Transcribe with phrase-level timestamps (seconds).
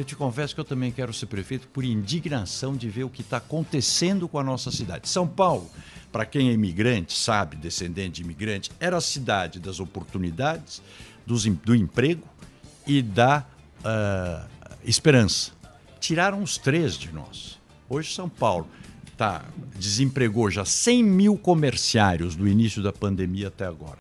[0.00, 3.20] Eu te confesso que eu também quero ser prefeito por indignação de ver o que
[3.20, 5.06] está acontecendo com a nossa cidade.
[5.06, 5.70] São Paulo,
[6.10, 10.80] para quem é imigrante, sabe, descendente de imigrante, era a cidade das oportunidades,
[11.26, 12.26] dos, do emprego
[12.86, 13.44] e da
[13.80, 14.48] uh,
[14.82, 15.52] esperança.
[16.00, 17.60] Tiraram os três de nós.
[17.86, 18.66] Hoje, São Paulo
[19.18, 19.44] tá,
[19.76, 23.98] desempregou já 100 mil comerciários do início da pandemia até agora.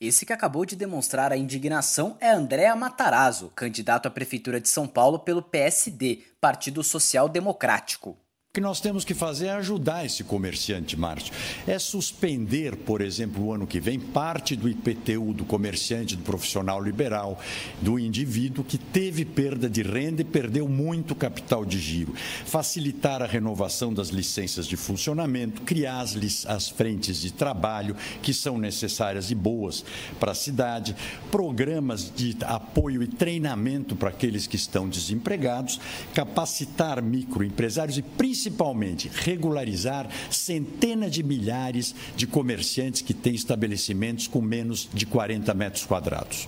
[0.00, 4.86] Esse que acabou de demonstrar a indignação é Andréa Matarazzo, candidato à Prefeitura de São
[4.86, 8.16] Paulo pelo PSD, Partido Social Democrático
[8.50, 11.34] que nós temos que fazer é ajudar esse comerciante, Márcio.
[11.66, 16.82] É suspender, por exemplo, o ano que vem, parte do IPTU do comerciante, do profissional
[16.82, 17.38] liberal,
[17.82, 22.14] do indivíduo que teve perda de renda e perdeu muito capital de giro.
[22.46, 28.56] Facilitar a renovação das licenças de funcionamento, criar as, as frentes de trabalho que são
[28.56, 29.84] necessárias e boas
[30.18, 30.96] para a cidade,
[31.30, 35.78] programas de apoio e treinamento para aqueles que estão desempregados,
[36.14, 44.40] capacitar microempresários e principalmente principalmente regularizar centenas de milhares de comerciantes que têm estabelecimentos com
[44.40, 46.46] menos de 40 metros quadrados.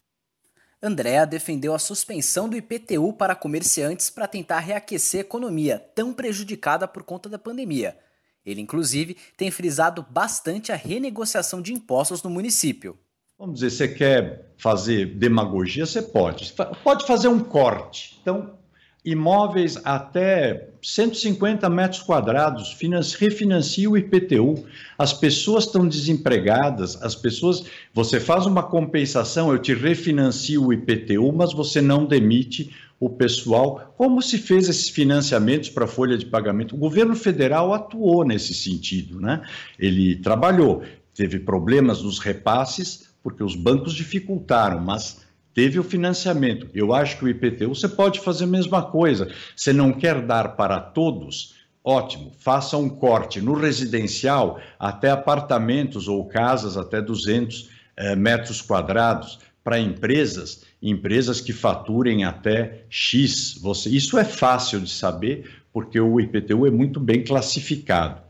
[0.83, 6.89] Andréa defendeu a suspensão do IPTU para comerciantes para tentar reaquecer a economia, tão prejudicada
[6.89, 7.99] por conta da pandemia.
[8.47, 12.99] Ele, inclusive, tem frisado bastante a renegociação de impostos no município.
[13.39, 15.85] Vamos dizer, você quer fazer demagogia?
[15.85, 16.51] Você pode.
[16.83, 18.19] Pode fazer um corte.
[18.23, 18.59] Então,
[19.05, 22.77] imóveis até 150 metros quadrados,
[23.19, 24.65] refinancia o IPTU.
[24.99, 27.65] As pessoas estão desempregadas, as pessoas.
[27.95, 33.95] Você faz uma compensação, eu te refinancio o IPTU, mas você não demite o pessoal.
[33.97, 36.75] Como se fez esses financiamentos para a folha de pagamento?
[36.75, 39.43] O governo federal atuou nesse sentido, né?
[39.79, 40.83] Ele trabalhou,
[41.15, 45.23] teve problemas nos repasses, porque os bancos dificultaram, mas
[45.55, 46.69] teve o financiamento.
[46.75, 49.31] Eu acho que o IPTU você pode fazer a mesma coisa.
[49.57, 51.55] Você não quer dar para todos?
[51.83, 59.39] Ótimo, faça um corte no residencial até apartamentos ou casas até 200 eh, metros quadrados
[59.65, 63.59] para empresas, empresas que faturem até X.
[63.63, 68.21] Você, isso é fácil de saber porque o IPTU é muito bem classificado.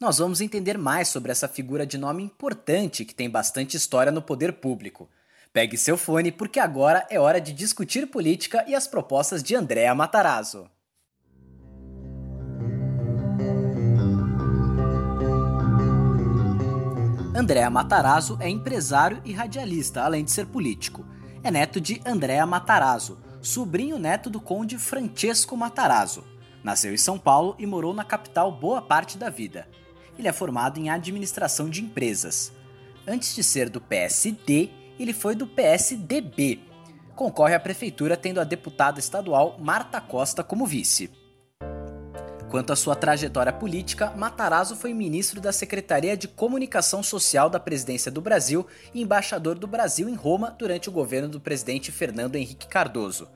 [0.00, 4.20] Nós vamos entender mais sobre essa figura de nome importante que tem bastante história no
[4.20, 5.08] poder público.
[5.52, 9.94] Pegue seu fone porque agora é hora de discutir política e as propostas de Andréa
[9.94, 10.66] Matarazzo.
[17.36, 21.04] Andréa Matarazzo é empresário e radialista, além de ser político.
[21.42, 26.24] É neto de Andréa Matarazzo, sobrinho neto do conde Francesco Matarazzo.
[26.64, 29.68] Nasceu em São Paulo e morou na capital boa parte da vida.
[30.18, 32.52] Ele é formado em administração de empresas.
[33.06, 36.60] Antes de ser do PSD, ele foi do PSDB.
[37.14, 41.10] Concorre à prefeitura tendo a deputada estadual Marta Costa como vice.
[42.52, 48.10] Quanto à sua trajetória política, Matarazzo foi ministro da Secretaria de Comunicação Social da Presidência
[48.10, 52.66] do Brasil e embaixador do Brasil em Roma durante o governo do presidente Fernando Henrique
[52.66, 53.26] Cardoso.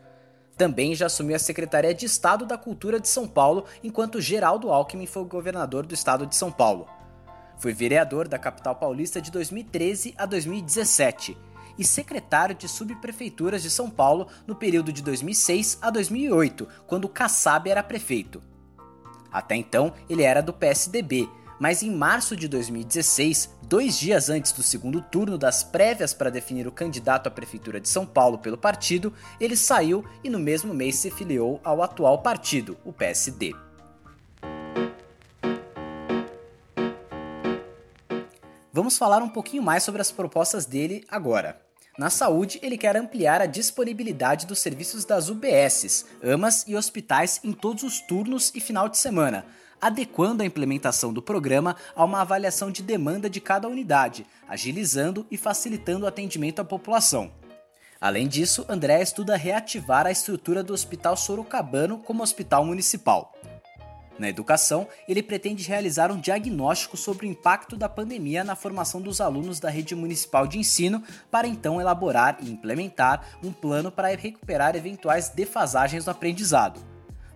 [0.55, 5.07] Também já assumiu a Secretaria de Estado da Cultura de São Paulo, enquanto Geraldo Alckmin
[5.07, 6.87] foi governador do estado de São Paulo.
[7.59, 11.37] Foi vereador da capital paulista de 2013 a 2017
[11.79, 17.69] e secretário de subprefeituras de São Paulo no período de 2006 a 2008, quando Kassab
[17.69, 18.43] era prefeito.
[19.31, 21.29] Até então, ele era do PSDB,
[21.59, 26.67] mas em março de 2016, dois dias antes do segundo turno das prévias para definir
[26.67, 30.97] o candidato à prefeitura de São Paulo pelo partido, ele saiu e no mesmo mês
[30.97, 33.66] se filiou ao atual partido, o PSD.
[38.77, 41.59] Vamos falar um pouquinho mais sobre as propostas dele agora.
[41.97, 47.55] Na saúde, ele quer ampliar a disponibilidade dos serviços das UBSs, AMAs e hospitais em
[47.55, 49.47] todos os turnos e final de semana,
[49.81, 55.39] adequando a implementação do programa a uma avaliação de demanda de cada unidade, agilizando e
[55.39, 57.33] facilitando o atendimento à população.
[57.99, 63.33] Além disso, André estuda reativar a estrutura do Hospital Sorocabano como hospital municipal.
[64.19, 69.21] Na educação, ele pretende realizar um diagnóstico sobre o impacto da pandemia na formação dos
[69.21, 74.75] alunos da rede municipal de ensino, para então elaborar e implementar um plano para recuperar
[74.75, 76.81] eventuais defasagens no aprendizado.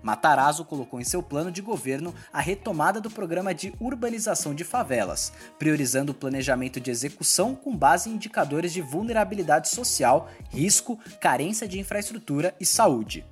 [0.02, 5.32] Matarazzo colocou em seu plano de governo a retomada do programa de urbanização de favelas,
[5.58, 11.78] priorizando o planejamento de execução com base em indicadores de vulnerabilidade social, risco, carência de
[11.78, 13.26] infraestrutura e saúde.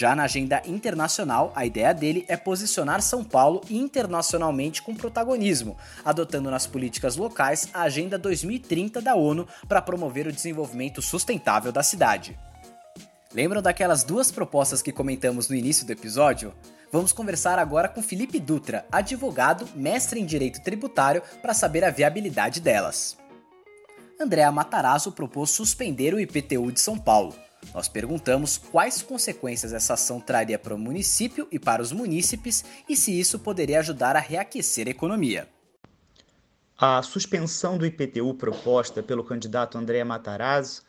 [0.00, 6.50] Já na agenda internacional, a ideia dele é posicionar São Paulo internacionalmente com protagonismo, adotando
[6.50, 12.34] nas políticas locais a Agenda 2030 da ONU para promover o desenvolvimento sustentável da cidade.
[13.34, 16.54] Lembram daquelas duas propostas que comentamos no início do episódio?
[16.90, 22.58] Vamos conversar agora com Felipe Dutra, advogado, mestre em direito tributário, para saber a viabilidade
[22.58, 23.18] delas.
[24.18, 27.34] Andréa Matarazzo propôs suspender o IPTU de São Paulo.
[27.74, 32.96] Nós perguntamos quais consequências essa ação traria para o município e para os munícipes e
[32.96, 35.48] se isso poderia ajudar a reaquecer a economia.
[36.76, 40.82] A suspensão do IPTU proposta pelo candidato André Matarazzo,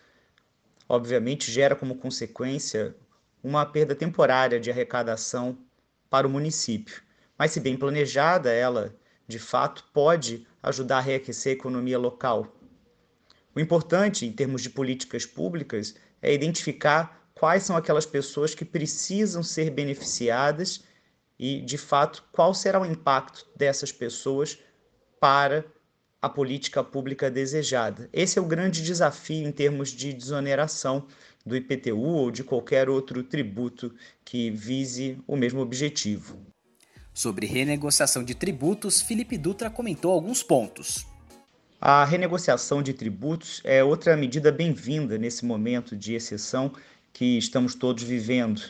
[0.87, 2.95] obviamente, gera como consequência
[3.43, 5.57] uma perda temporária de arrecadação
[6.09, 7.01] para o município.
[7.37, 8.95] Mas, se bem planejada, ela,
[9.27, 12.55] de fato, pode ajudar a reaquecer a economia local.
[13.53, 19.41] O importante, em termos de políticas públicas, é identificar quais são aquelas pessoas que precisam
[19.41, 20.83] ser beneficiadas
[21.39, 24.59] e, de fato, qual será o impacto dessas pessoas
[25.19, 25.65] para
[26.21, 28.07] a política pública desejada.
[28.13, 31.07] Esse é o grande desafio em termos de desoneração
[31.43, 33.91] do IPTU ou de qualquer outro tributo
[34.23, 36.37] que vise o mesmo objetivo.
[37.13, 41.05] Sobre renegociação de tributos, Felipe Dutra comentou alguns pontos.
[41.83, 46.71] A renegociação de tributos é outra medida bem-vinda nesse momento de exceção
[47.11, 48.61] que estamos todos vivendo.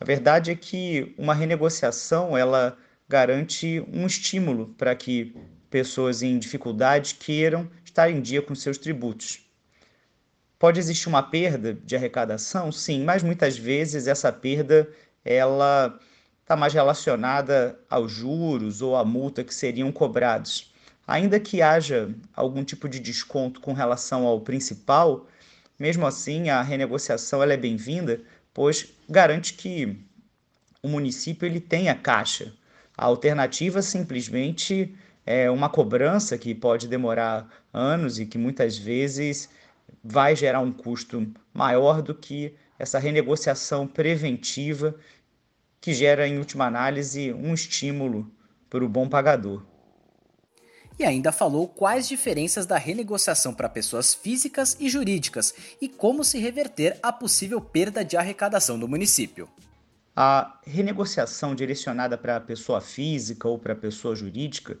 [0.00, 2.76] A verdade é que uma renegociação ela
[3.08, 5.32] garante um estímulo para que
[5.70, 9.38] pessoas em dificuldade queiram estar em dia com seus tributos.
[10.58, 12.72] Pode existir uma perda de arrecadação?
[12.72, 14.88] Sim, mas muitas vezes essa perda
[15.24, 15.96] ela
[16.42, 20.69] está mais relacionada aos juros ou à multa que seriam cobrados.
[21.10, 25.26] Ainda que haja algum tipo de desconto com relação ao principal,
[25.76, 28.20] mesmo assim a renegociação ela é bem-vinda,
[28.54, 29.98] pois garante que
[30.80, 32.52] o município ele tenha caixa.
[32.96, 34.94] A alternativa simplesmente
[35.26, 39.50] é uma cobrança que pode demorar anos e que muitas vezes
[40.04, 44.94] vai gerar um custo maior do que essa renegociação preventiva
[45.80, 48.30] que gera, em última análise, um estímulo
[48.70, 49.60] para o bom pagador.
[51.00, 56.38] E ainda falou quais diferenças da renegociação para pessoas físicas e jurídicas e como se
[56.38, 59.48] reverter a possível perda de arrecadação do município.
[60.14, 64.76] A renegociação direcionada para a pessoa física ou para a pessoa jurídica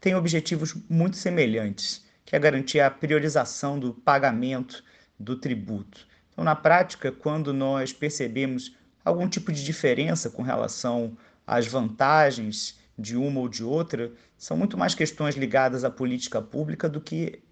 [0.00, 4.84] tem objetivos muito semelhantes, que é garantir a priorização do pagamento
[5.18, 6.06] do tributo.
[6.30, 13.16] Então, na prática, quando nós percebemos algum tipo de diferença com relação às vantagens de
[13.16, 17.42] uma ou de outra, são muito mais questões ligadas à política pública do que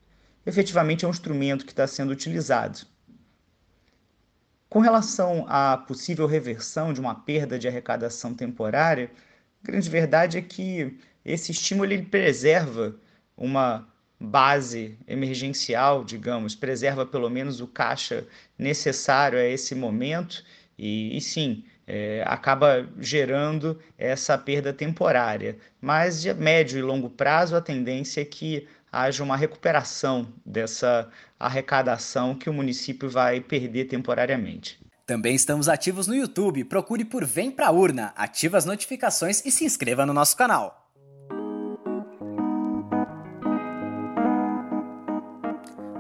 [0.47, 2.87] efetivamente a um instrumento que está sendo utilizado.
[4.69, 9.11] Com relação à possível reversão de uma perda de arrecadação temporária,
[9.63, 12.97] a grande verdade é que esse estímulo ele preserva
[13.37, 13.87] uma
[14.19, 20.45] base emergencial, digamos, preserva pelo menos o caixa necessário a esse momento
[20.83, 25.57] e, e sim, é, acaba gerando essa perda temporária.
[25.81, 31.09] Mas de médio e longo prazo, a tendência é que haja uma recuperação dessa
[31.39, 34.81] arrecadação que o município vai perder temporariamente.
[35.07, 36.65] Também estamos ativos no YouTube.
[36.65, 40.91] Procure por Vem Pra Urna, ative as notificações e se inscreva no nosso canal.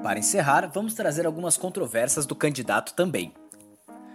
[0.02, 3.32] Para encerrar, vamos trazer algumas controvérsias do candidato também.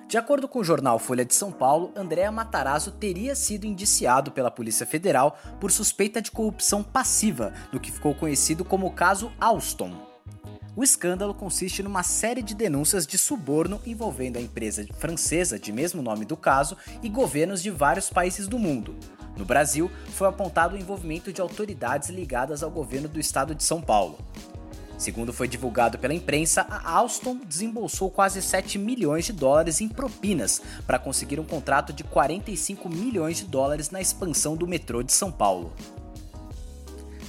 [0.07, 4.49] De acordo com o jornal Folha de São Paulo, Andréa Matarazzo teria sido indiciado pela
[4.49, 9.91] Polícia Federal por suspeita de corrupção passiva, no que ficou conhecido como o caso Alstom.
[10.77, 16.01] O escândalo consiste numa série de denúncias de suborno envolvendo a empresa francesa de mesmo
[16.01, 18.95] nome do caso e governos de vários países do mundo.
[19.35, 23.81] No Brasil, foi apontado o envolvimento de autoridades ligadas ao governo do estado de São
[23.81, 24.17] Paulo.
[24.97, 30.61] Segundo foi divulgado pela imprensa, a Alstom desembolsou quase 7 milhões de dólares em propinas
[30.87, 35.31] para conseguir um contrato de 45 milhões de dólares na expansão do metrô de São
[35.31, 35.71] Paulo.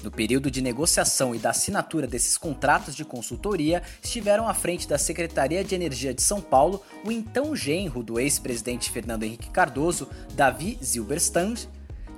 [0.03, 4.97] No período de negociação e da assinatura desses contratos de consultoria, estiveram à frente da
[4.97, 10.79] Secretaria de Energia de São Paulo o então genro do ex-presidente Fernando Henrique Cardoso, Davi
[10.83, 11.69] Zilberstand,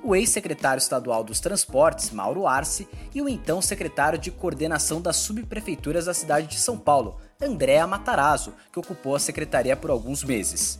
[0.02, 6.06] o ex-secretário estadual dos Transportes, Mauro Arce, e o então secretário de coordenação das subprefeituras
[6.06, 10.78] da cidade de São Paulo, Andréa Matarazzo, que ocupou a secretaria por alguns meses.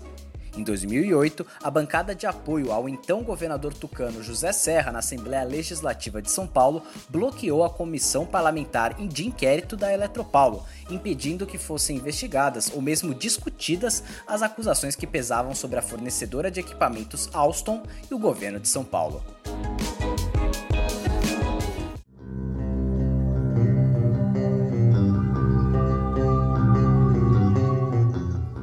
[0.57, 6.21] Em 2008, a bancada de apoio ao então governador tucano José Serra na Assembleia Legislativa
[6.21, 12.71] de São Paulo bloqueou a comissão parlamentar de inquérito da Eletropaulo, impedindo que fossem investigadas
[12.75, 18.19] ou mesmo discutidas as acusações que pesavam sobre a fornecedora de equipamentos Alstom e o
[18.19, 19.23] governo de São Paulo.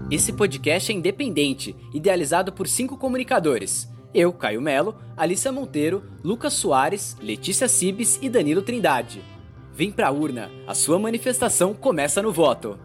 [0.09, 3.89] Esse podcast é independente, idealizado por cinco comunicadores.
[4.13, 9.21] Eu, Caio Melo, Alissa Monteiro, Lucas Soares, Letícia Cibes e Danilo Trindade.
[9.73, 12.79] Vem pra urna, a sua manifestação começa no voto.